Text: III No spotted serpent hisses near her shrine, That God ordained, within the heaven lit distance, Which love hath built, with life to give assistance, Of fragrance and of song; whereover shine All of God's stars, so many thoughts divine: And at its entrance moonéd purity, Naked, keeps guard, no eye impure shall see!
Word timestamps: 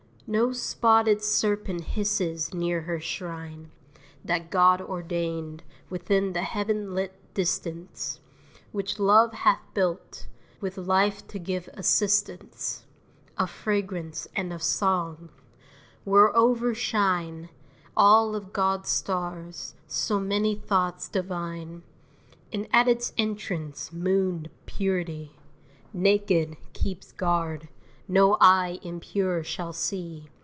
III 0.27 0.37
No 0.37 0.53
spotted 0.53 1.21
serpent 1.21 1.83
hisses 1.83 2.53
near 2.53 2.83
her 2.83 3.01
shrine, 3.01 3.69
That 4.23 4.49
God 4.49 4.79
ordained, 4.79 5.61
within 5.89 6.31
the 6.31 6.43
heaven 6.43 6.95
lit 6.95 7.11
distance, 7.33 8.21
Which 8.71 8.97
love 8.97 9.33
hath 9.33 9.59
built, 9.73 10.27
with 10.61 10.77
life 10.77 11.27
to 11.27 11.37
give 11.37 11.67
assistance, 11.73 12.85
Of 13.37 13.49
fragrance 13.49 14.25
and 14.33 14.53
of 14.53 14.63
song; 14.63 15.31
whereover 16.07 16.73
shine 16.73 17.49
All 17.97 18.33
of 18.33 18.53
God's 18.53 18.87
stars, 18.87 19.75
so 19.85 20.17
many 20.17 20.55
thoughts 20.55 21.09
divine: 21.09 21.83
And 22.53 22.69
at 22.71 22.87
its 22.87 23.11
entrance 23.17 23.89
moonéd 23.89 24.47
purity, 24.65 25.33
Naked, 25.91 26.55
keeps 26.71 27.11
guard, 27.11 27.67
no 28.07 28.35
eye 28.41 28.77
impure 28.83 29.41
shall 29.41 29.71
see! 29.71 30.27